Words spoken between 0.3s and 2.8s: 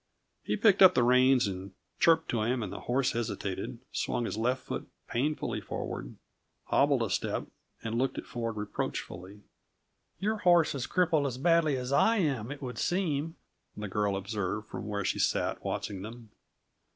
He picked up the reins and chirped to him, and the